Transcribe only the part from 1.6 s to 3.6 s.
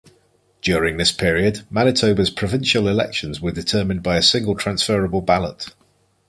Manitoba's provincial elections were